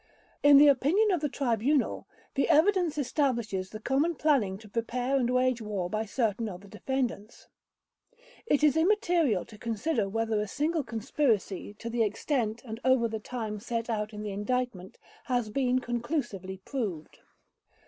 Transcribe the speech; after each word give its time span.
In 0.41 0.57
the 0.57 0.67
opinion 0.67 1.11
of 1.11 1.19
the 1.21 1.29
Tribunal, 1.29 2.07
the 2.33 2.49
evidence 2.49 2.97
establishes 2.97 3.69
the 3.69 3.79
common 3.79 4.15
planning 4.15 4.57
to 4.57 4.67
prepare 4.67 5.15
and 5.15 5.29
wage 5.29 5.61
war 5.61 5.91
by 5.91 6.05
certain 6.05 6.49
of 6.49 6.61
the 6.61 6.67
defendants. 6.67 7.49
It 8.47 8.63
is 8.63 8.75
immaterial 8.75 9.45
to 9.45 9.59
consider 9.59 10.09
whether 10.09 10.41
a 10.41 10.47
single 10.47 10.83
conspiracy 10.83 11.75
to 11.75 11.87
the 11.87 12.01
extent 12.03 12.63
and 12.65 12.79
over 12.83 13.07
the 13.07 13.19
time 13.19 13.59
set 13.59 13.91
out 13.91 14.11
in 14.11 14.23
the 14.23 14.31
Indictment 14.33 14.97
has 15.25 15.51
been 15.51 15.77
conclusively 15.77 16.57
proved. 16.65 17.19